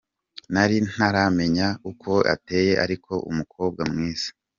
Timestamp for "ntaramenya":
0.89-1.67